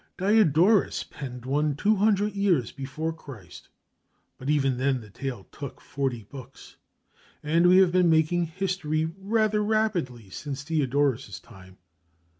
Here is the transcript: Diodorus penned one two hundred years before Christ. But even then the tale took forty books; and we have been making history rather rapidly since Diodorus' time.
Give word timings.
Diodorus 0.17 1.03
penned 1.03 1.45
one 1.45 1.75
two 1.75 1.95
hundred 1.97 2.33
years 2.33 2.71
before 2.71 3.13
Christ. 3.13 3.69
But 4.39 4.49
even 4.49 4.77
then 4.77 4.99
the 4.99 5.11
tale 5.11 5.43
took 5.51 5.79
forty 5.79 6.23
books; 6.23 6.75
and 7.43 7.67
we 7.67 7.77
have 7.77 7.91
been 7.91 8.09
making 8.09 8.45
history 8.47 9.13
rather 9.15 9.63
rapidly 9.63 10.31
since 10.31 10.63
Diodorus' 10.63 11.39
time. 11.39 11.77